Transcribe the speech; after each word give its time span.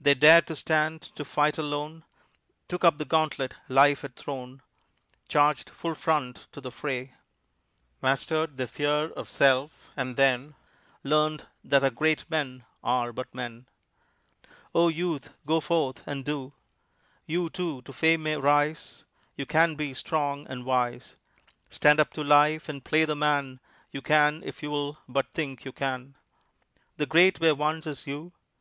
They 0.00 0.14
dared 0.14 0.46
to 0.46 0.54
stand 0.54 1.02
to 1.16 1.24
fight 1.24 1.58
alone, 1.58 2.04
Took 2.68 2.84
up 2.84 2.98
the 2.98 3.04
gauntlet 3.04 3.56
life 3.68 4.02
had 4.02 4.14
thrown, 4.14 4.62
Charged 5.28 5.70
full 5.70 5.96
front 5.96 6.46
to 6.52 6.60
the 6.60 6.70
fray, 6.70 7.14
Mastered 8.00 8.58
their 8.58 8.68
fear 8.68 9.10
of 9.10 9.28
self, 9.28 9.90
and 9.96 10.14
then 10.16 10.54
Learned 11.02 11.48
that 11.64 11.82
our 11.82 11.90
great 11.90 12.30
men 12.30 12.64
are 12.84 13.12
but 13.12 13.34
men. 13.34 13.66
Oh, 14.72 14.86
Youth, 14.86 15.30
go 15.44 15.58
forth 15.58 16.06
and 16.06 16.24
do! 16.24 16.52
You, 17.26 17.48
too, 17.50 17.82
to 17.82 17.92
fame 17.92 18.22
may 18.22 18.36
rise; 18.36 19.04
You 19.36 19.46
can 19.46 19.74
be 19.74 19.94
strong 19.94 20.46
and 20.46 20.64
wise. 20.64 21.16
Stand 21.70 21.98
up 21.98 22.12
to 22.12 22.22
life 22.22 22.68
and 22.68 22.84
play 22.84 23.04
the 23.04 23.16
man 23.16 23.58
You 23.90 24.00
can 24.00 24.44
if 24.44 24.62
you'll 24.62 24.98
but 25.08 25.32
think 25.32 25.64
you 25.64 25.72
can; 25.72 26.14
The 26.98 27.06
great 27.06 27.40
were 27.40 27.56
once 27.56 27.88
as 27.88 28.06
you. 28.06 28.30